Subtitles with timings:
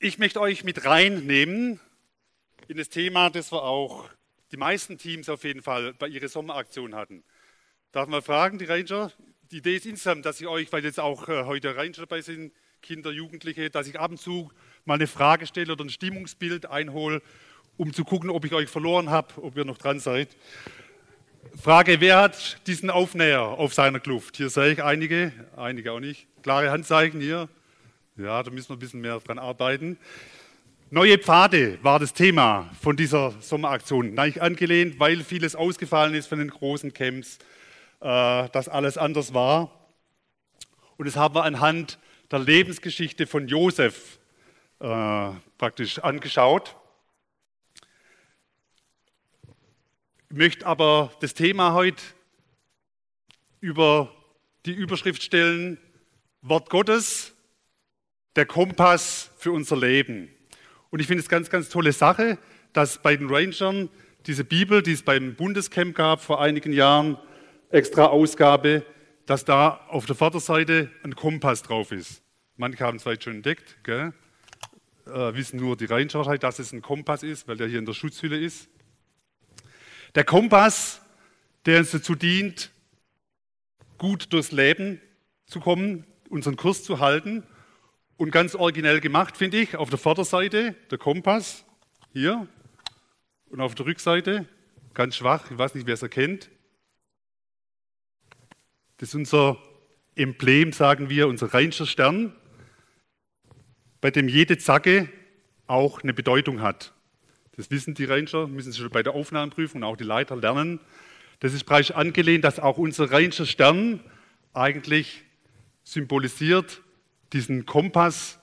[0.00, 1.80] Ich möchte euch mit reinnehmen
[2.68, 4.08] in das Thema, das wir auch
[4.52, 7.24] die meisten Teams auf jeden Fall bei ihrer Sommeraktion hatten.
[7.90, 9.10] Darf man fragen, die Ranger?
[9.50, 12.52] Die Idee ist insgesamt, dass ich euch, weil jetzt auch äh, heute Ranger dabei sind,
[12.80, 14.52] Kinder, Jugendliche, dass ich ab und zu
[14.84, 17.20] mal eine Frage stelle oder ein Stimmungsbild einhole,
[17.76, 20.28] um zu gucken, ob ich euch verloren habe, ob ihr noch dran seid.
[21.60, 24.36] Frage, wer hat diesen Aufnäher auf seiner Kluft?
[24.36, 26.28] Hier sehe ich einige, einige auch nicht.
[26.44, 27.48] Klare Handzeichen hier.
[28.18, 29.96] Ja, da müssen wir ein bisschen mehr dran arbeiten.
[30.90, 34.12] Neue Pfade war das Thema von dieser Sommeraktion.
[34.12, 37.38] Nein, angelehnt, weil vieles ausgefallen ist von den großen Camps,
[38.00, 39.70] äh, dass alles anders war.
[40.96, 42.00] Und das haben wir anhand
[42.32, 44.18] der Lebensgeschichte von Josef
[44.80, 46.74] äh, praktisch angeschaut.
[50.28, 52.02] Ich möchte aber das Thema heute
[53.60, 54.12] über
[54.66, 55.78] die Überschrift stellen,
[56.42, 57.32] Wort Gottes
[58.38, 60.30] der Kompass für unser Leben.
[60.90, 62.38] Und ich finde es ganz, ganz tolle Sache,
[62.72, 63.90] dass bei den Rangern
[64.26, 67.18] diese Bibel, die es beim Bundescamp gab vor einigen Jahren,
[67.70, 68.84] extra Ausgabe,
[69.26, 72.22] dass da auf der Vorderseite ein Kompass drauf ist.
[72.56, 73.76] Manche haben es vielleicht schon entdeckt?
[73.88, 74.12] Äh,
[75.06, 77.92] wissen nur die Ranger halt, dass es ein Kompass ist, weil der hier in der
[77.92, 78.68] Schutzhülle ist.
[80.14, 81.00] Der Kompass,
[81.66, 82.70] der uns dazu dient,
[83.98, 85.00] gut durchs Leben
[85.46, 87.42] zu kommen, unseren Kurs zu halten
[88.18, 91.64] und ganz originell gemacht, finde ich, auf der Vorderseite der Kompass,
[92.12, 92.46] hier,
[93.48, 94.46] und auf der Rückseite,
[94.92, 96.50] ganz schwach, ich weiß nicht, wer es erkennt.
[98.98, 99.56] Das ist unser
[100.16, 102.34] Emblem, sagen wir, unser rheinischer Stern,
[104.00, 105.08] bei dem jede Zacke
[105.68, 106.92] auch eine Bedeutung hat.
[107.56, 110.80] Das wissen die Ranger, müssen sie schon bei der Aufnahmeprüfung und auch die Leiter lernen.
[111.38, 114.00] Das ist bereits angelehnt, dass auch unser rheinischer Stern
[114.52, 115.22] eigentlich
[115.84, 116.82] symbolisiert,
[117.32, 118.38] diesen Kompass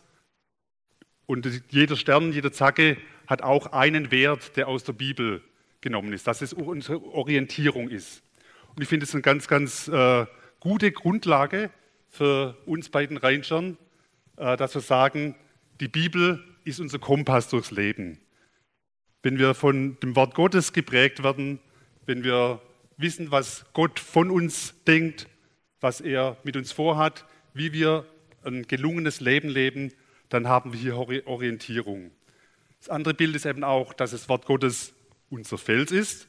[1.26, 5.42] und jeder Stern, jede Zacke hat auch einen Wert, der aus der Bibel
[5.82, 8.22] genommen ist, dass es unsere Orientierung ist.
[8.76, 10.26] Und ich finde es eine ganz, ganz äh,
[10.60, 11.70] gute Grundlage
[12.10, 13.78] für uns bei den Rangern,
[14.38, 15.36] äh, dass wir sagen,
[15.80, 18.20] die Bibel ist unser Kompass durchs Leben.
[19.24, 21.60] Wenn wir von dem Wort Gottes geprägt werden,
[22.06, 22.62] wenn wir
[22.98, 25.28] wissen, was Gott von uns denkt,
[25.82, 28.06] was er mit uns vorhat, wie wir
[28.46, 29.92] ein gelungenes Leben leben,
[30.30, 32.12] dann haben wir hier Orientierung.
[32.80, 34.94] Das andere Bild ist eben auch, dass das Wort Gottes
[35.30, 36.28] unser Fels ist.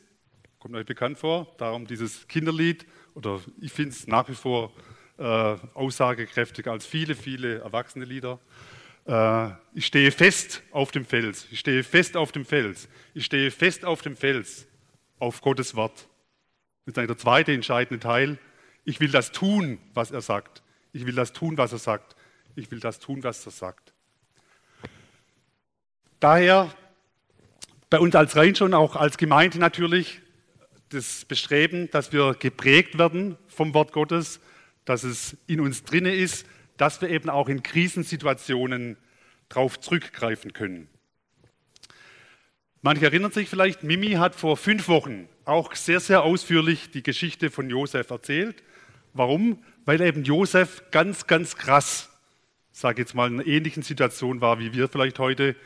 [0.59, 1.55] Kommt euch bekannt vor?
[1.59, 2.87] Darum dieses Kinderlied.
[3.15, 4.73] Oder ich finde es nach wie vor
[5.19, 5.23] äh,
[5.75, 8.41] aussagekräftiger als viele, viele erwachsene Lieder.
[9.07, 11.47] Äh, ich stehe fest auf dem Fels.
[11.51, 12.89] Ich stehe fest auf dem Fels.
[13.15, 14.67] Ich stehe fest auf dem Fels.
[15.19, 16.09] Auf Gottes Wort.
[16.85, 18.39] Das ist der zweite entscheidende Teil.
[18.85, 20.63] Ich will das tun, was er sagt.
[20.97, 22.17] Ich will das tun, was er sagt.
[22.55, 23.93] Ich will das tun, was er sagt.
[26.21, 26.75] Daher
[27.91, 30.23] bei uns als Rhein schon, auch als Gemeinde natürlich,
[30.89, 34.41] das Bestreben, dass wir geprägt werden vom Wort Gottes,
[34.87, 36.47] dass es in uns drinne ist,
[36.79, 38.97] dass wir eben auch in Krisensituationen
[39.51, 40.89] darauf zurückgreifen können.
[42.81, 47.51] Manche erinnern sich vielleicht, Mimi hat vor fünf Wochen auch sehr, sehr ausführlich die Geschichte
[47.51, 48.63] von Josef erzählt.
[49.13, 49.63] Warum?
[49.87, 52.11] Weil eben Josef ganz, ganz krass,
[52.73, 55.57] sage jetzt mal, in einer ähnlichen Situation war wie wir vielleicht heute.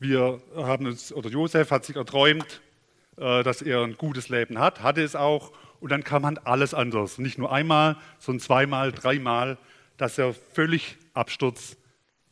[0.00, 2.60] Wir haben uns, oder Josef hat sich erträumt,
[3.16, 6.74] äh, dass er ein gutes Leben hat, hatte es auch, und dann kam halt alles
[6.74, 7.18] anders.
[7.18, 9.58] Nicht nur einmal, sondern zweimal, dreimal,
[9.96, 11.78] dass er völlig abstürzt,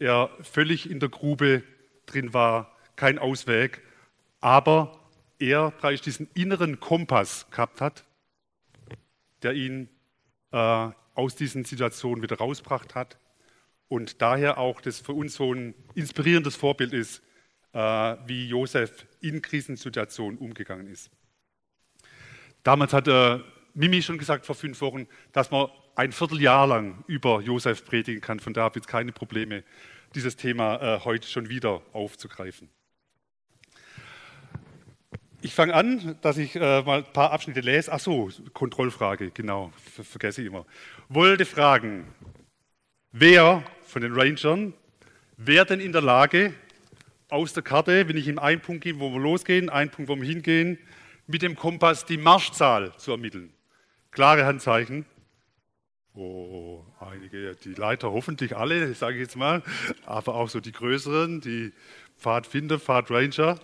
[0.01, 1.63] er völlig in der Grube
[2.07, 3.83] drin war, kein Ausweg,
[4.41, 4.99] aber
[5.39, 8.05] er praktisch diesen inneren Kompass gehabt hat,
[9.43, 9.89] der ihn
[10.51, 13.19] äh, aus diesen Situationen wieder rausgebracht hat
[13.89, 17.23] und daher auch das für uns so ein inspirierendes Vorbild ist,
[17.73, 17.79] äh,
[18.27, 21.11] wie Josef in Krisensituationen umgegangen ist.
[22.63, 23.41] Damals hat äh,
[23.75, 28.41] Mimi schon gesagt vor fünf Wochen, dass man ein Vierteljahr lang über Josef predigen kann.
[28.41, 29.65] Von daher habe ich jetzt keine Probleme,
[30.15, 32.69] dieses Thema äh, heute schon wieder aufzugreifen.
[35.43, 37.93] Ich fange an, dass ich äh, mal ein paar Abschnitte lese.
[37.93, 40.65] Ach so, Kontrollfrage, genau, ver vergesse ich immer.
[41.09, 42.07] Wollte fragen,
[43.13, 44.73] wer von den Rangern
[45.37, 46.55] wäre denn in der Lage,
[47.29, 50.17] aus der Karte, wenn ich ihm einen Punkt gebe, wo wir losgehen, einen Punkt, wo
[50.17, 50.79] wir hingehen,
[51.27, 53.53] mit dem Kompass die Marschzahl zu ermitteln?
[54.13, 55.05] Klare Handzeichen.
[56.15, 59.63] Oh, einige, die Leiter hoffentlich alle, sage ich jetzt mal,
[60.07, 61.73] aber auch so die größeren, die
[62.17, 63.59] Pfadfinder, Pfadranger.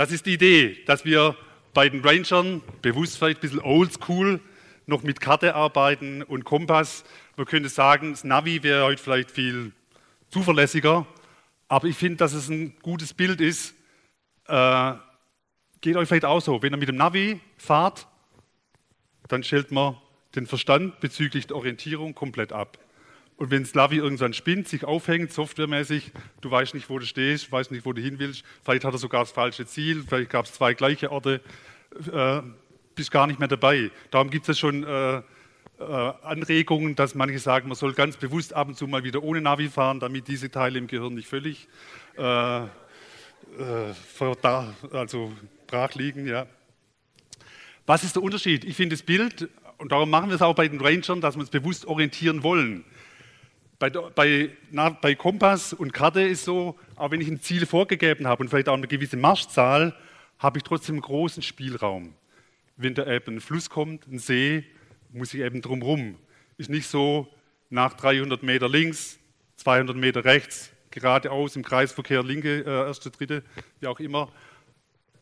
[0.00, 1.36] Das ist die Idee, dass wir
[1.74, 4.40] bei den Rangern bewusst vielleicht ein bisschen oldschool
[4.86, 7.04] noch mit Karte arbeiten und Kompass.
[7.36, 9.72] Man könnte sagen, das Navi wäre heute vielleicht viel
[10.30, 11.06] zuverlässiger,
[11.68, 13.74] Aber ich finde, dass es ein gutes Bild ist.
[14.46, 14.94] Äh,
[15.82, 16.62] geht euch vielleicht auch so.
[16.62, 18.06] Wenn ihr mit dem Navi fahrt,
[19.28, 19.98] dann stellt man
[20.34, 22.78] den Verstand bezüglich der Orientierung komplett ab.
[23.40, 27.50] Und wenn das Navi irgendwann spinnt, sich aufhängt, softwaremäßig, du weißt nicht, wo du stehst,
[27.50, 30.44] weißt nicht, wo du hin willst, vielleicht hat er sogar das falsche Ziel, vielleicht gab
[30.44, 31.40] es zwei gleiche Orte,
[32.12, 32.42] äh,
[32.94, 33.90] bist gar nicht mehr dabei.
[34.10, 35.22] Darum gibt es schon äh, äh,
[35.78, 39.70] Anregungen, dass manche sagen, man soll ganz bewusst ab und zu mal wieder ohne Navi
[39.70, 41.66] fahren, damit diese Teile im Gehirn nicht völlig
[42.18, 42.66] äh, äh
[44.92, 45.32] also
[45.66, 46.26] brach liegen.
[46.26, 46.46] Ja.
[47.86, 48.66] Was ist der Unterschied?
[48.66, 49.48] Ich finde das Bild,
[49.78, 52.84] und darum machen wir es auch bei den Rangern, dass wir uns bewusst orientieren wollen.
[53.80, 58.26] Bei, bei, na, bei, Kompass und Karte ist so, auch wenn ich ein Ziel vorgegeben
[58.26, 59.96] habe und vielleicht auch eine gewisse Marschzahl,
[60.38, 62.12] habe ich trotzdem einen großen Spielraum.
[62.76, 64.66] Wenn da eben ein Fluss kommt, ein See,
[65.14, 66.16] muss ich eben drumherum.
[66.58, 67.26] Ist nicht so,
[67.70, 69.18] nach 300 Meter links,
[69.56, 73.42] 200 Meter rechts, geradeaus im Kreisverkehr, linke, äh, erste, dritte,
[73.80, 74.30] wie auch immer.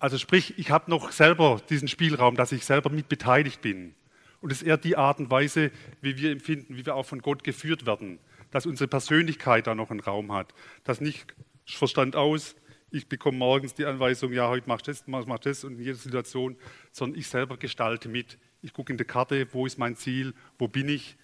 [0.00, 3.94] Also sprich, ich habe noch selber diesen Spielraum, dass ich selber mit beteiligt bin.
[4.40, 5.70] Und es ist eher die Art und Weise,
[6.00, 8.18] wie wir empfinden, wie wir auch von Gott geführt werden
[8.50, 10.54] dass unsere Persönlichkeit da noch einen Raum hat.
[10.84, 11.34] Dass nicht
[11.66, 12.56] Verstand aus,
[12.90, 15.96] ich bekomme morgens die Anweisung, ja, heute machst du das, machst das und in jeder
[15.96, 16.56] Situation,
[16.90, 18.38] sondern ich selber gestalte mit.
[18.62, 21.16] Ich gucke in der Karte, wo ist mein Ziel, wo bin ich.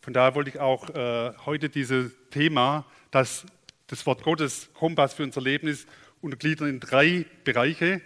[0.00, 3.44] Von daher wollte ich auch äh, heute dieses Thema, dass
[3.86, 5.86] das Wort Gottes Kompass für unser Leben ist,
[6.22, 8.00] untergliedern in drei Bereiche.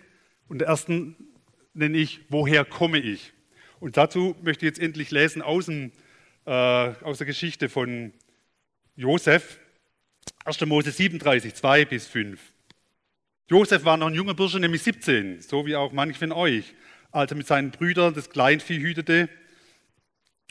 [0.49, 1.17] Und der ersten
[1.73, 3.33] nenne ich, woher komme ich?
[3.79, 5.93] Und dazu möchte ich jetzt endlich lesen aus, dem,
[6.47, 8.13] äh, aus der Geschichte von
[8.97, 9.59] Josef,
[10.45, 10.61] 1.
[10.67, 12.41] Mose 37, 2 bis 5.
[13.49, 16.75] Josef war noch ein junger Bursche, nämlich 17, so wie auch manch von euch,
[17.11, 19.29] als er mit seinen Brüdern das Kleinvieh hütete.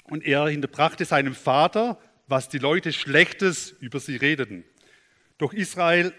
[0.09, 1.97] Und er hinterbrachte seinem Vater,
[2.27, 4.65] was die Leute Schlechtes über sie redeten.
[5.37, 6.13] Doch Israel,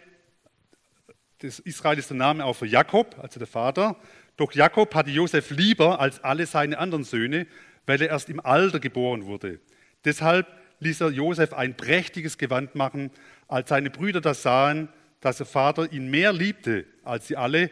[1.40, 4.00] das Israel ist der Name auch für Jakob, also der Vater.
[4.38, 7.46] Doch Jakob hatte Josef lieber als alle seine anderen Söhne,
[7.84, 9.60] weil er erst im Alter geboren wurde.
[10.06, 10.46] Deshalb
[10.84, 13.10] ließ er Josef ein prächtiges Gewand machen.
[13.48, 14.88] Als seine Brüder das sahen,
[15.20, 17.70] dass der Vater ihn mehr liebte als sie alle,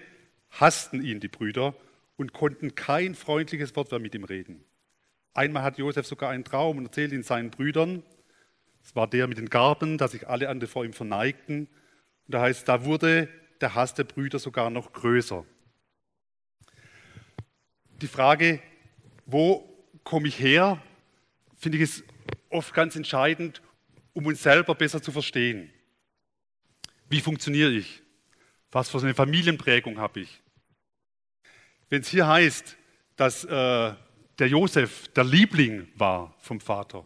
[0.50, 1.74] hassten ihn die Brüder
[2.16, 4.64] und konnten kein freundliches Wort mehr mit ihm reden.
[5.34, 8.02] Einmal hat Josef sogar einen Traum und erzählt ihn seinen Brüdern.
[8.84, 11.68] Es war der mit den Garben, dass sich alle anderen vor ihm verneigten.
[12.26, 13.28] Und da heißt, da wurde
[13.60, 15.44] der Hass der Brüder sogar noch größer.
[18.02, 18.60] Die Frage,
[19.24, 19.68] wo
[20.04, 20.82] komme ich her,
[21.56, 22.04] finde ich es
[22.52, 23.62] oft ganz entscheidend,
[24.12, 25.70] um uns selber besser zu verstehen.
[27.08, 28.02] Wie funktioniere ich?
[28.70, 30.42] Was für eine Familienprägung habe ich?
[31.90, 32.76] Wenn es hier heißt,
[33.16, 33.48] dass äh,
[34.38, 37.04] der Josef der Liebling war vom Vater,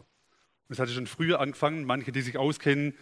[0.69, 2.93] das hatte schon früher angefangen, manche, die sich auskennen,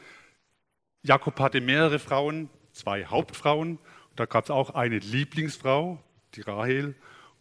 [1.04, 3.78] Jakob hatte mehrere Frauen, zwei Hauptfrauen,
[4.16, 6.02] da gab es auch eine Lieblingsfrau,
[6.34, 6.96] die Rahel,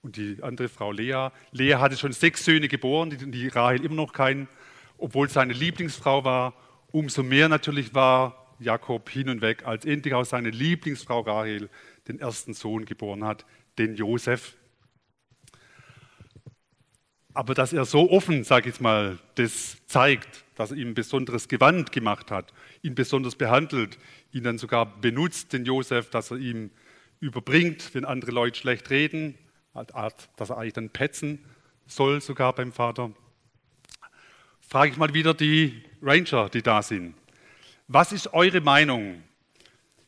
[0.05, 1.31] und die andere Frau Lea.
[1.51, 4.49] Lea hatte schon sechs Söhne geboren, die, die Rahel immer noch keinen
[5.05, 6.55] obwohl seine Lieblingsfrau war,
[6.91, 11.69] umso mehr natürlich war Jakob hin und weg, als endlich auch seine Lieblingsfrau Rahel
[12.09, 13.45] den ersten Sohn geboren hat,
[13.77, 14.57] den Josef.
[17.35, 21.49] Aber dass er so offen, sage ich mal, das zeigt, dass er ihm ein besonderes
[21.49, 23.99] Gewand gemacht hat, ihn besonders behandelt,
[24.33, 26.71] ihn dann sogar benutzt, den Josef, dass er ihm
[27.21, 29.35] überbringt, wenn andere Leute schlecht reden,
[29.75, 31.45] dass er eigentlich dann petzen
[31.87, 33.13] soll, sogar beim Vater
[34.69, 37.15] frage ich mal wieder die Ranger, die da sind.
[37.89, 39.23] Was ist eure Meinung,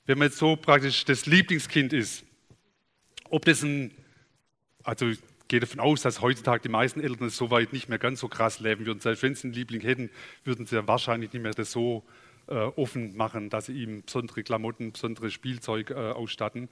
[0.06, 2.24] wenn man jetzt so praktisch das Lieblingskind ist?
[3.28, 3.92] Ob das ein,
[4.82, 8.20] also ich gehe davon aus, dass heutzutage die meisten Eltern es soweit nicht mehr ganz
[8.20, 9.00] so krass leben würden.
[9.00, 10.10] Selbst wenn sie einen Liebling hätten,
[10.44, 12.04] würden sie ja wahrscheinlich nicht mehr das so
[12.48, 16.68] äh, offen machen, dass sie ihm besondere Klamotten, besondere Spielzeug äh, ausstatten.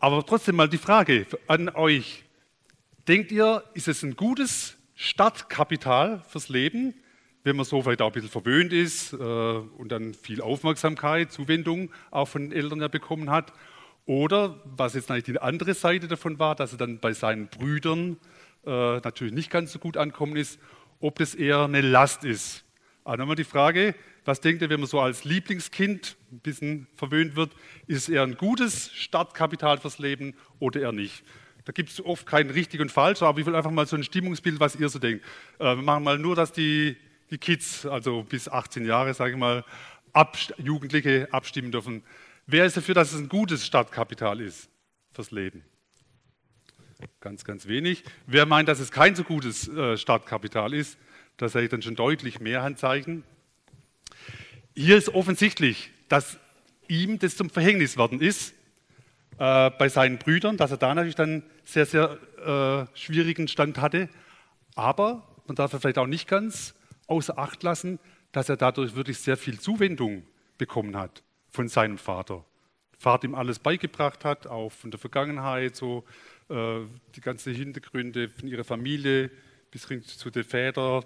[0.00, 2.24] Aber trotzdem mal die Frage an euch.
[3.08, 6.94] Denkt ihr, ist es ein gutes Stadtkapital fürs Leben,
[7.42, 11.90] wenn man so vielleicht auch ein bisschen verwöhnt ist äh, und dann viel Aufmerksamkeit, Zuwendung
[12.10, 13.52] auch von den Eltern ja bekommen hat.
[14.06, 18.18] Oder, was jetzt eigentlich die andere Seite davon war, dass er dann bei seinen Brüdern
[18.66, 20.58] äh, natürlich nicht ganz so gut ankommen ist,
[21.00, 22.64] ob das eher eine Last ist.
[23.04, 27.36] Also nochmal die Frage, was denkt ihr, wenn man so als Lieblingskind ein bisschen verwöhnt
[27.36, 27.52] wird,
[27.86, 31.22] ist eher ein gutes Startkapital fürs Leben oder eher nicht?
[31.64, 34.04] Da gibt es oft kein richtig und falsch, aber ich will einfach mal so ein
[34.04, 35.24] Stimmungsbild, was ihr so denkt.
[35.58, 36.96] Äh, wir machen mal nur, dass die,
[37.30, 39.64] die Kids, also bis 18 Jahre, sage ich mal,
[40.12, 42.04] Abst Jugendliche abstimmen dürfen.
[42.46, 44.68] Wer ist dafür, dass es ein gutes Startkapital ist
[45.12, 45.64] fürs Leben?
[47.20, 48.04] Ganz, ganz wenig.
[48.26, 50.98] Wer meint, dass es kein so gutes äh, Startkapital ist,
[51.36, 53.24] da sehe ich dann schon deutlich mehr Handzeichen.
[54.76, 56.38] Hier ist offensichtlich, dass
[56.86, 58.53] ihm das zum Verhängnis worden ist
[59.38, 64.08] äh, bei seinen Brüdern, dass er da natürlich dann sehr, sehr äh, schwierigen Stand hatte.
[64.74, 66.74] Aber man darf vielleicht auch nicht ganz
[67.06, 67.98] außer Acht lassen,
[68.32, 70.24] dass er dadurch wirklich sehr viel Zuwendung
[70.58, 72.44] bekommen hat von seinem Vater.
[72.98, 76.04] Vater ihm alles beigebracht hat, auch von der Vergangenheit, so
[76.48, 76.80] äh,
[77.14, 79.30] die ganzen Hintergründe von ihrer Familie
[79.70, 81.04] bis hin zu den Vätern.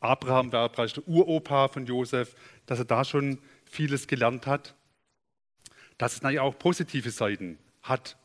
[0.00, 2.34] Abraham war praktisch der Uropa von Josef,
[2.66, 4.74] dass er da schon vieles gelernt hat.
[6.00, 8.16] Dass es natürlich auch positive Seiten hat.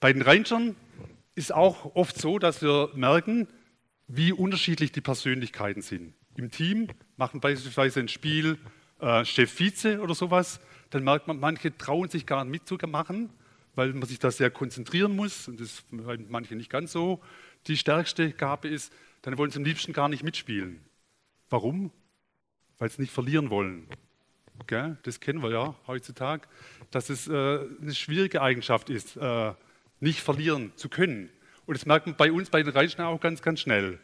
[0.00, 0.74] Bei den Rangern
[1.36, 3.46] ist auch oft so, dass wir merken,
[4.08, 6.14] wie unterschiedlich die Persönlichkeiten sind.
[6.34, 8.58] Im Team machen beispielsweise ein Spiel
[8.98, 10.58] äh, Chef-Vize oder sowas,
[10.90, 13.30] dann merkt man, manche trauen sich gar nicht mitzumachen,
[13.76, 17.20] weil man sich da sehr konzentrieren muss und das bei manche nicht ganz so
[17.68, 18.92] die stärkste Gabe ist,
[19.22, 20.80] dann wollen sie am liebsten gar nicht mitspielen.
[21.50, 21.92] Warum?
[22.78, 23.86] Weil sie nicht verlieren wollen.
[24.66, 24.96] Gell?
[25.02, 26.42] Das kennen wir ja heutzutage,
[26.90, 29.52] dass es äh, eine schwierige Eigenschaft ist, äh,
[30.00, 31.30] nicht verlieren zu können.
[31.66, 33.98] Und das merkt man bei uns, bei den Reichen auch ganz, ganz schnell.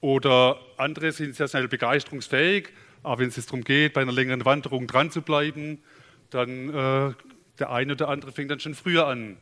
[0.00, 2.68] Oder andere sind sehr schnell begeisterungsfähig,
[3.02, 5.82] aber wenn es darum geht, bei einer längeren Wanderung dran zu bleiben,
[6.30, 7.14] dann äh,
[7.58, 9.36] der eine oder andere fängt dann schon früher an,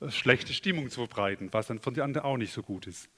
[0.00, 3.08] äh, schlechte Stimmung zu verbreiten, was dann von den anderen auch nicht so gut ist.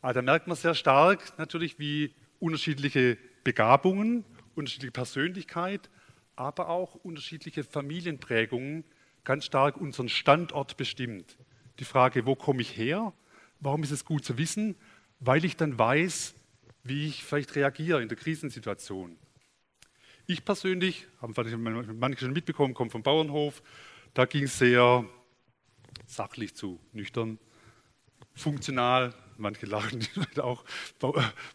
[0.00, 5.90] Aber da merkt man sehr stark natürlich, wie unterschiedliche Begabungen, unterschiedliche Persönlichkeit,
[6.36, 8.84] aber auch unterschiedliche Familienprägungen
[9.24, 11.36] ganz stark unseren Standort bestimmt.
[11.78, 13.12] Die Frage, wo komme ich her?
[13.60, 14.76] Warum ist es gut zu wissen?
[15.20, 16.34] Weil ich dann weiß,
[16.84, 19.16] wie ich vielleicht reagiere in der Krisensituation.
[20.26, 21.34] Ich persönlich, haben
[21.98, 23.62] manche schon mitbekommen, komme vom Bauernhof,
[24.14, 25.04] da ging es sehr
[26.06, 27.38] sachlich zu, nüchtern,
[28.34, 30.64] funktional, manche lachen, die auch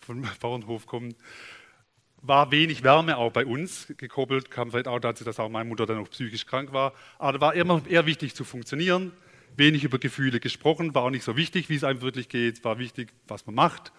[0.01, 1.16] vom Bauernhof kommen.
[2.22, 5.86] War wenig Wärme auch bei uns gekoppelt, kam vielleicht auch dazu, dass auch meine Mutter
[5.86, 6.94] dann auch psychisch krank war.
[7.20, 9.12] Aber da war immer eher wichtig zu funktionieren,
[9.56, 12.80] wenig über Gefühle gesprochen, war auch nicht so wichtig, wie es einem wirklich geht, war
[12.80, 13.92] wichtig, was man macht.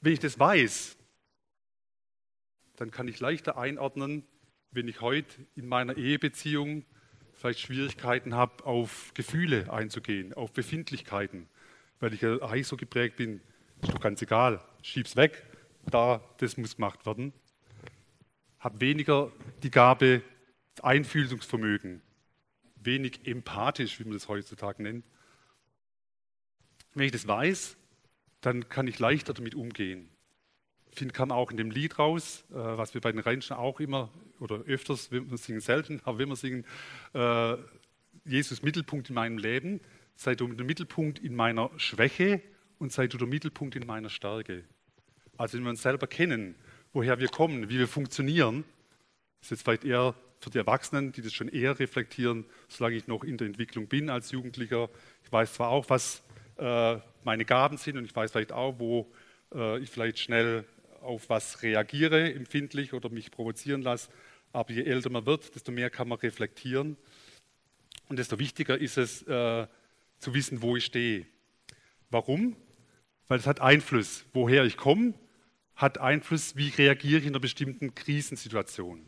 [0.00, 0.96] Wenn ich das weiß,
[2.76, 4.24] dann kann ich leichter einordnen,
[4.70, 6.84] wenn ich heute in meiner Ehebeziehung
[7.32, 11.48] vielleicht Schwierigkeiten habe, auf Gefühle einzugehen, auf Befindlichkeiten,
[12.00, 13.40] weil ich ja eigentlich so geprägt bin,
[13.82, 15.44] ist doch ganz egal, schieb's weg,
[15.90, 17.32] da, das muss gemacht werden.
[18.58, 20.22] Habe weniger die Gabe,
[20.82, 22.02] Einfühlungsvermögen,
[22.76, 25.04] wenig empathisch, wie man das heutzutage nennt.
[26.94, 27.76] Wenn ich das weiß,
[28.40, 30.08] dann kann ich leichter damit umgehen.
[30.92, 34.10] Finde, kam auch in dem Lied raus, äh, was wir bei den Rheinischen auch immer
[34.40, 36.64] oder öfters, wir singen selten, aber wenn wir singen,
[37.14, 37.56] äh,
[38.24, 39.80] Jesus Mittelpunkt in meinem Leben,
[40.16, 42.42] sei du der Mittelpunkt in meiner Schwäche
[42.78, 44.64] und sei du der Mittelpunkt in meiner Stärke.
[45.38, 46.56] Also wenn wir uns selber kennen,
[46.92, 48.64] woher wir kommen, wie wir funktionieren,
[49.40, 53.22] ist jetzt vielleicht eher für die Erwachsenen, die das schon eher reflektieren, solange ich noch
[53.22, 54.90] in der Entwicklung bin als Jugendlicher.
[55.24, 56.24] Ich weiß zwar auch, was
[56.56, 59.12] äh, meine Gaben sind und ich weiß vielleicht auch, wo
[59.54, 60.64] äh, ich vielleicht schnell
[61.02, 64.10] auf was reagiere, empfindlich oder mich provozieren lasse.
[64.52, 66.96] Aber je älter man wird, desto mehr kann man reflektieren
[68.08, 69.68] und desto wichtiger ist es äh,
[70.18, 71.26] zu wissen, wo ich stehe.
[72.10, 72.56] Warum?
[73.28, 75.14] Weil es hat Einfluss, woher ich komme,
[75.78, 79.06] hat Einfluss, wie reagiere ich in einer bestimmten Krisensituation.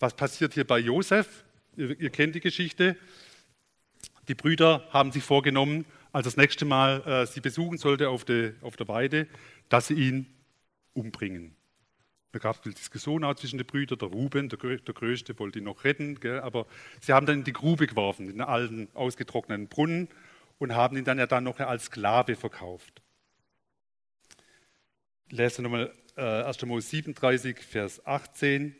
[0.00, 1.44] Was passiert hier bei Josef?
[1.76, 2.96] Ihr, ihr kennt die Geschichte.
[4.26, 8.54] Die Brüder haben sich vorgenommen, als das nächste Mal äh, sie besuchen sollte auf, de,
[8.62, 9.28] auf der Weide,
[9.68, 10.26] dass sie ihn
[10.92, 11.54] umbringen.
[12.32, 13.98] Da gab es eine Diskussion auch zwischen den Brüdern.
[13.98, 16.66] Der Ruben, der, der Größte, wollte ihn noch retten, gell, aber
[17.00, 20.08] sie haben dann in die Grube geworfen, in den alten, ausgetrockneten Brunnen
[20.58, 23.02] und haben ihn dann ja dann noch als Sklave verkauft.
[25.30, 26.62] Lese nochmal äh, 1.
[26.66, 28.74] Mose 37, Vers 18.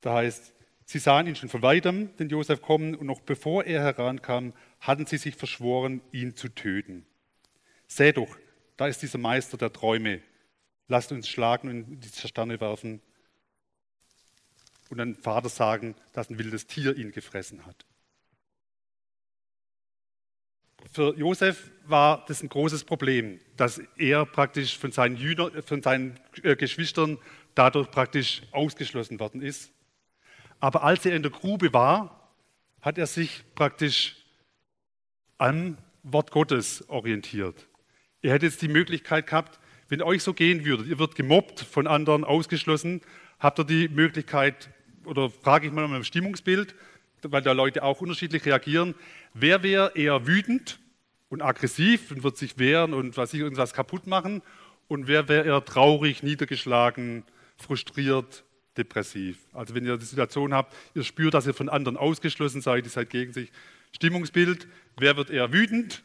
[0.00, 0.52] Da heißt,
[0.84, 5.06] sie sahen ihn schon von weitem, den Josef kommen, und noch bevor er herankam, hatten
[5.06, 7.06] sie sich verschworen, ihn zu töten.
[7.86, 8.36] Seht doch,
[8.76, 10.22] da ist dieser Meister der Träume.
[10.88, 13.00] Lasst uns schlagen und in die Sterne werfen
[14.90, 17.86] und dann Vater sagen, dass ein wildes Tier ihn gefressen hat.
[20.92, 26.18] Für Josef war das ein großes Problem, dass er praktisch von seinen, Jünger, von seinen
[26.42, 27.18] äh, Geschwistern
[27.54, 29.72] dadurch praktisch ausgeschlossen worden ist.
[30.60, 32.30] Aber als er in der Grube war,
[32.80, 34.16] hat er sich praktisch
[35.38, 37.68] an Wort Gottes orientiert.
[38.22, 39.58] Ihr hättet jetzt die Möglichkeit gehabt,
[39.88, 43.00] wenn euch so gehen würde, ihr wird gemobbt, von anderen ausgeschlossen,
[43.38, 44.70] habt ihr die Möglichkeit,
[45.04, 46.74] oder frage ich mal um ein Stimmungsbild,
[47.22, 48.94] weil da Leute auch unterschiedlich reagieren,
[49.34, 50.78] wer wäre eher wütend
[51.28, 54.42] und aggressiv und wird sich wehren und was sich irgendwas kaputt machen
[54.88, 57.24] und wer wäre eher traurig, niedergeschlagen,
[57.56, 58.44] frustriert
[58.76, 59.38] depressiv.
[59.52, 62.90] Also wenn ihr die Situation habt, ihr spürt, dass ihr von anderen ausgeschlossen seid, ihr
[62.90, 63.52] seid gegen sich.
[63.92, 66.02] Stimmungsbild, wer wird eher wütend?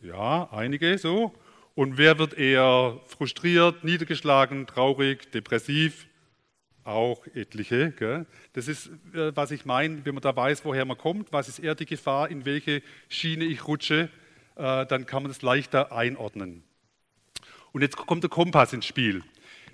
[0.00, 1.34] Ja, einige so.
[1.74, 6.06] Und wer wird eher frustriert, niedergeschlagen, traurig, depressiv?
[6.86, 7.90] Auch etliche.
[7.90, 8.26] Gell?
[8.52, 11.58] Das ist, äh, was ich meine, wenn man da weiß, woher man kommt, was ist
[11.58, 14.08] eher die Gefahr, in welche Schiene ich rutsche,
[14.54, 16.62] äh, dann kann man das leichter einordnen.
[17.72, 19.24] Und jetzt kommt der Kompass ins Spiel.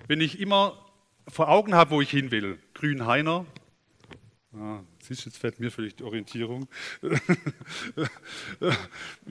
[0.09, 0.87] Wenn ich immer
[1.29, 3.45] vor Augen habe, wo ich hin will, Grünheiner,
[4.55, 6.67] ah, siehst du, jetzt fällt mir völlig die Orientierung.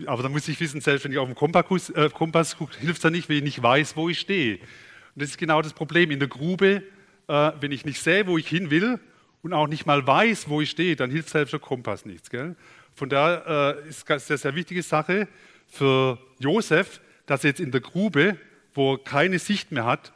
[0.05, 2.99] Aber da muss ich wissen, selbst wenn ich auf dem Kompass, äh, Kompass gucke, hilft
[2.99, 4.57] es ja nicht, wenn ich nicht weiß, wo ich stehe.
[4.57, 6.11] Und das ist genau das Problem.
[6.11, 6.83] In der Grube,
[7.31, 8.99] äh, wenn ich nicht sehe, wo ich hin will
[9.41, 12.29] und auch nicht mal weiß, wo ich stehe, dann hilft selbst der Kompass nichts.
[12.29, 12.55] Gell?
[12.93, 15.27] Von daher äh, ist das eine sehr wichtige Sache
[15.67, 18.37] für Josef, dass er jetzt in der Grube
[18.73, 20.13] wo er keine Sicht mehr hat.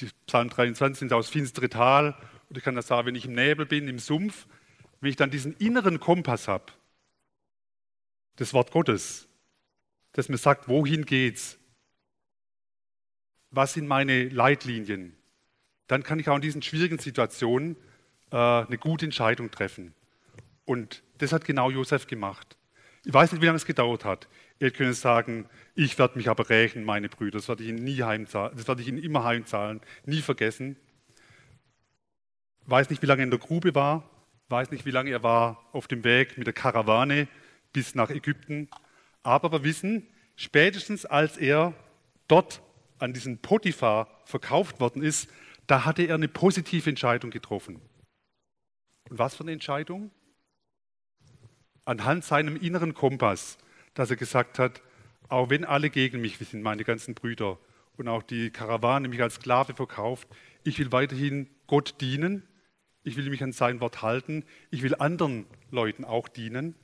[0.00, 2.14] Die Psalm 23 sind aus finstere Tal.
[2.48, 4.46] Und ich kann das sagen, wenn ich im Nebel bin, im Sumpf,
[5.00, 6.72] wenn ich dann diesen inneren Kompass habe,
[8.36, 9.28] das Wort Gottes,
[10.12, 11.58] das mir sagt, wohin geht's?
[13.50, 15.17] Was sind meine Leitlinien?
[15.88, 17.76] Dann kann ich auch in diesen schwierigen Situationen
[18.30, 19.94] äh, eine gute Entscheidung treffen.
[20.64, 22.56] Und das hat genau Josef gemacht.
[23.04, 24.28] Ich weiß nicht, wie lange es gedauert hat.
[24.60, 27.38] Ihr könnt sagen, ich werde mich aber rächen, meine Brüder.
[27.38, 30.76] Das werde ich Ihnen nie heimzahlen, das werde ich Ihnen immer heimzahlen, nie vergessen.
[32.66, 34.10] Weiß nicht, wie lange er in der Grube war,
[34.48, 37.28] weiß nicht, wie lange er war auf dem Weg mit der Karawane
[37.72, 38.68] bis nach Ägypten.
[39.22, 41.72] Aber wir wissen, spätestens als er
[42.26, 42.60] dort
[42.98, 45.30] an diesen Potiphar verkauft worden ist,
[45.68, 47.80] da hatte er eine positive Entscheidung getroffen.
[49.08, 50.10] Und was für eine Entscheidung?
[51.84, 53.58] Anhand seinem inneren Kompass
[53.98, 54.80] dass er gesagt hat,
[55.28, 57.58] auch wenn alle gegen mich sind, meine ganzen Brüder
[57.96, 60.28] und auch die Karawane mich als Sklave verkauft,
[60.62, 62.44] ich will weiterhin Gott dienen,
[63.02, 66.76] ich will mich an sein Wort halten, ich will anderen Leuten auch dienen.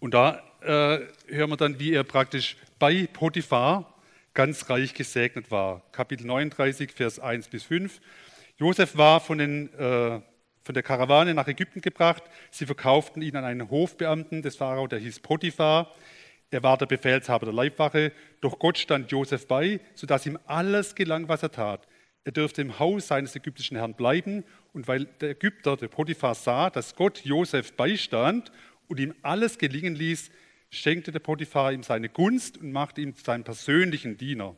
[0.00, 3.95] Und da äh, hören wir dann, wie er praktisch bei Potiphar
[4.36, 5.82] ganz reich gesegnet war.
[5.92, 8.00] Kapitel 39, Vers 1 bis 5.
[8.58, 10.20] Josef war von den äh,
[10.62, 12.22] von der Karawane nach Ägypten gebracht.
[12.50, 15.94] Sie verkauften ihn an einen Hofbeamten des Pharao, der hieß Potiphar.
[16.50, 18.12] Er war der Befehlshaber der Leibwache.
[18.40, 21.86] Doch Gott stand Josef bei, sodass ihm alles gelang, was er tat.
[22.24, 24.44] Er dürfte im Haus seines ägyptischen Herrn bleiben.
[24.74, 28.52] Und weil der Ägypter, der Potiphar, sah, dass Gott Josef beistand
[28.88, 30.30] und ihm alles gelingen ließ,
[30.70, 34.56] schenkte der Potiphar ihm seine Gunst und machte ihn zu seinem persönlichen Diener.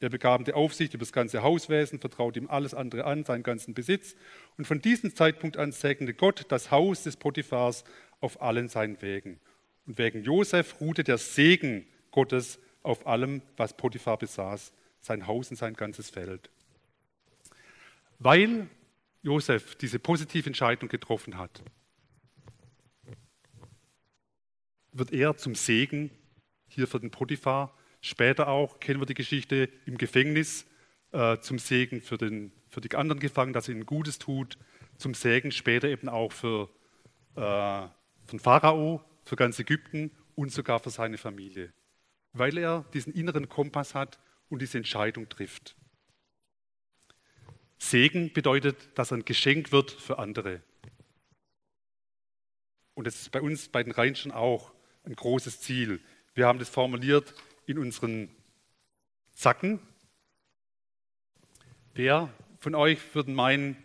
[0.00, 3.74] Er bekam die Aufsicht über das ganze Hauswesen, vertraute ihm alles andere an, seinen ganzen
[3.74, 4.14] Besitz.
[4.56, 7.84] Und von diesem Zeitpunkt an segnete Gott das Haus des Potiphars
[8.20, 9.40] auf allen seinen Wegen.
[9.86, 15.56] Und wegen Josef ruhte der Segen Gottes auf allem, was Potiphar besaß, sein Haus und
[15.56, 16.50] sein ganzes Feld.
[18.20, 18.68] Weil
[19.22, 21.62] Josef diese positive Entscheidung getroffen hat,
[24.92, 26.10] wird er zum Segen
[26.68, 30.66] hier für den Potiphar Später auch kennen wir die Geschichte im Gefängnis
[31.12, 34.56] äh, zum Segen für, den, für die anderen Gefangenen, dass er ihnen Gutes tut,
[34.96, 36.70] zum Segen später eben auch für
[37.34, 37.88] äh,
[38.38, 41.72] Pharao, für ganz Ägypten und sogar für seine Familie,
[42.32, 45.76] weil er diesen inneren Kompass hat und diese Entscheidung trifft.
[47.78, 50.62] Segen bedeutet, dass er ein Geschenk wird für andere.
[52.94, 54.72] Und das ist bei uns, bei den Rheinschen auch
[55.08, 56.00] ein großes Ziel.
[56.34, 57.34] Wir haben das formuliert
[57.66, 58.28] in unseren
[59.32, 59.80] Zacken.
[61.94, 63.76] Wer von euch würde meinen,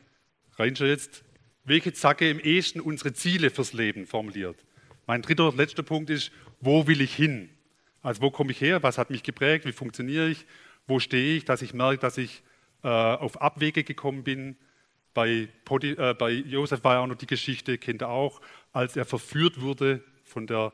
[0.56, 1.24] Reinscher jetzt,
[1.64, 4.58] welche Zacke im ehesten unsere Ziele fürs Leben formuliert?
[5.08, 7.50] Mein dritter und letzter Punkt ist, wo will ich hin?
[8.02, 8.84] Also wo komme ich her?
[8.84, 9.66] Was hat mich geprägt?
[9.66, 10.46] Wie funktioniere ich?
[10.86, 11.46] Wo stehe ich?
[11.46, 12.44] Dass ich merke, dass ich
[12.84, 14.58] äh, auf Abwege gekommen bin.
[15.14, 18.42] Bei, Poti, äh, bei Josef war ja auch noch die Geschichte, kennt ihr auch,
[18.74, 20.74] als er verführt wurde von der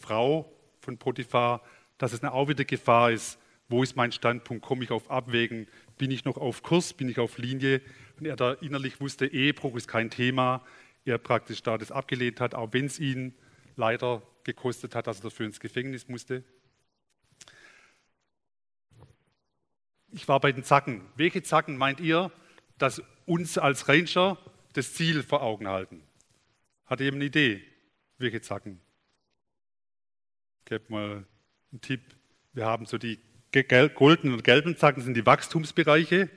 [0.00, 1.62] Frau von Potiphar,
[1.98, 5.68] dass es eine auch wieder Gefahr ist, wo ist mein Standpunkt, komme ich auf Abwägen,
[5.96, 7.80] bin ich noch auf Kurs, bin ich auf Linie.
[8.18, 10.64] Und er da innerlich wusste, Ehebruch ist kein Thema,
[11.04, 13.34] er praktisch da das abgelehnt hat, auch wenn es ihn
[13.76, 16.42] leider gekostet hat, dass er dafür ins Gefängnis musste.
[20.12, 21.02] Ich war bei den Zacken.
[21.16, 22.32] Welche Zacken meint ihr,
[22.78, 24.38] dass uns als Ranger
[24.72, 26.02] das Ziel vor Augen halten?
[26.86, 27.62] Hat jemand eine Idee?
[28.18, 28.80] Welche Zacken?
[30.70, 31.26] Gebt mal
[31.72, 32.00] ein Tipp.
[32.52, 33.18] Wir haben so die
[33.96, 36.30] goldenen und gelben Zacken, sind die Wachstumsbereiche.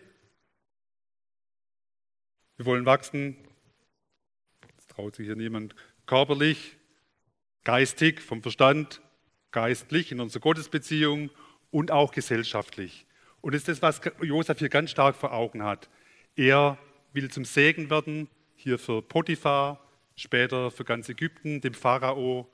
[2.58, 3.38] Wir wollen wachsen.
[4.70, 5.76] Jetzt traut sich hier niemand.
[6.08, 6.78] Körperlich,
[7.64, 9.04] geistig, vom Verstand,
[9.52, 11.30] geistlich in unserer Gottesbeziehung
[11.70, 13.06] und auch gesellschaftlich.
[13.42, 15.92] Und das ist das, was Josef hier ganz stark vor Augen hat.
[16.36, 16.80] Er
[17.12, 19.80] will zum Segen werden, hier für Potiphar,
[20.16, 22.50] später für ganz Ägypten, dem Pharao.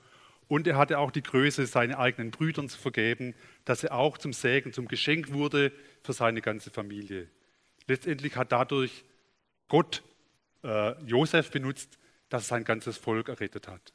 [0.49, 3.35] Und er hatte auch die Größe, seine eigenen Brüdern zu vergeben,
[3.65, 7.29] dass er auch zum Segen, zum Geschenk wurde für seine ganze Familie.
[7.87, 9.05] Letztendlich hat dadurch
[9.67, 10.01] Gott
[10.63, 13.93] äh, Josef benutzt, dass er sein ganzes Volk errettet hat.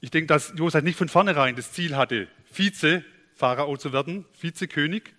[0.00, 5.14] Ich denke, dass Josef nicht von vornherein das Ziel hatte, Vize-Pharao zu werden, Vizekönig,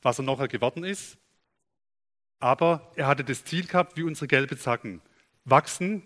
[0.00, 1.18] was er nachher geworden ist.
[2.38, 5.02] Aber er hatte das Ziel gehabt, wie unsere gelbe Zacken,
[5.44, 6.02] wachsen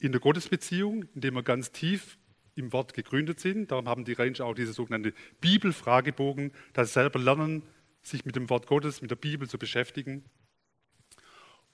[0.00, 2.18] in der Gottesbeziehung, indem wir ganz tief
[2.56, 3.70] im Wort gegründet sind.
[3.70, 7.62] Darum haben die Ranger auch diese sogenannte Bibelfragebogen, dass sie selber lernen,
[8.02, 10.24] sich mit dem Wort Gottes, mit der Bibel zu beschäftigen.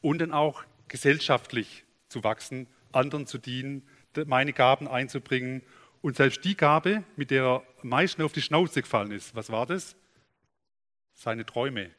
[0.00, 3.86] Und dann auch gesellschaftlich zu wachsen, anderen zu dienen,
[4.26, 5.62] meine Gaben einzubringen.
[6.02, 9.50] Und selbst die Gabe, mit der er am meisten auf die Schnauze gefallen ist, was
[9.50, 9.96] war das?
[11.14, 11.90] Seine Träume.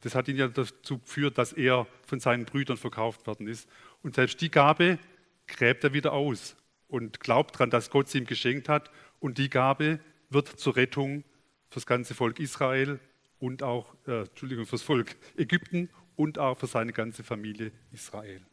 [0.00, 3.68] Das hat ihn ja dazu geführt, dass er von seinen Brüdern verkauft worden ist.
[4.02, 4.98] Und selbst die Gabe
[5.46, 6.56] gräbt er wieder aus
[6.88, 8.90] und glaubt daran, dass Gott sie ihm geschenkt hat.
[9.20, 11.24] Und die Gabe wird zur Rettung
[11.70, 12.98] fürs ganze Volk Israel
[13.38, 18.44] und auch, äh, Entschuldigung, fürs Volk Ägypten und auch für seine ganze Familie Israel.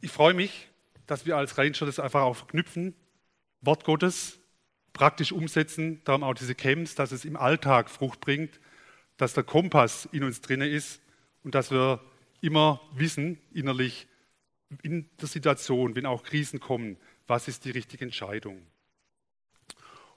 [0.00, 0.68] Ich freue mich,
[1.06, 2.94] dass wir als Ranger das einfach auch verknüpfen,
[3.60, 4.38] Wort Gottes
[4.92, 8.60] praktisch umsetzen, darum auch diese Camps, dass es im Alltag Frucht bringt,
[9.16, 11.00] dass der Kompass in uns drinne ist
[11.42, 12.00] und dass wir
[12.40, 14.06] immer wissen innerlich
[14.82, 18.66] in der Situation, wenn auch Krisen kommen, was ist die richtige Entscheidung.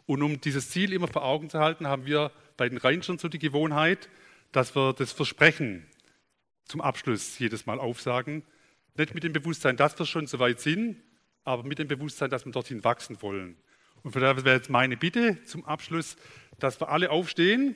[0.06, 3.28] Und um dieses Ziel immer vor Augen zu halten, haben wir bei den Rangern so
[3.28, 4.10] die Gewohnheit,
[4.52, 5.86] dass wir das Versprechen
[6.66, 8.44] zum Abschluss jedes Mal aufsagen.
[8.96, 11.02] Nicht mit dem Bewusstsein, dass wir schon so weit sind,
[11.44, 13.56] aber mit dem Bewusstsein, dass wir dorthin wachsen wollen.
[14.04, 16.18] Und von daher wäre jetzt meine Bitte zum Abschluss,
[16.60, 17.76] dass wir alle aufstehen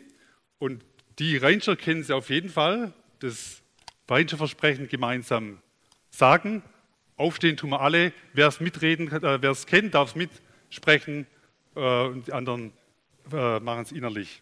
[0.60, 0.84] und
[1.20, 3.62] die Ranger kennen Sie auf jeden Fall, das
[4.10, 5.62] Ranger-Versprechen gemeinsam
[6.16, 6.64] sagen.
[7.18, 8.12] Aufstehen tun wir alle.
[8.34, 11.28] Wer es mitreden, äh, wer es kennt, darf es mitsprechen
[11.76, 12.74] äh, und die anderen
[13.32, 14.42] äh, machen es innerlich.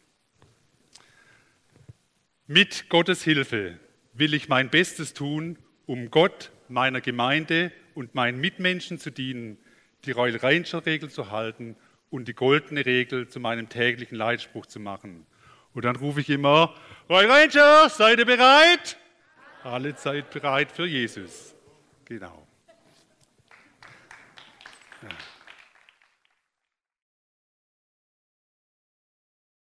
[2.48, 3.80] Mit Gottes Hilfe
[4.14, 9.58] will ich mein Bestes tun, um Gott, meiner Gemeinde und meinen Mitmenschen zu dienen,
[10.06, 11.76] die Royal Ranger Regel zu halten
[12.10, 15.26] und die goldene Regel zu meinem täglichen Leitspruch zu machen.
[15.74, 16.76] Und dann rufe ich immer,
[17.10, 18.98] Royal Ranger, seid ihr bereit?
[19.64, 21.53] Alle Zeit bereit für Jesus.
[22.14, 22.46] Genau.
[25.02, 25.10] Ja.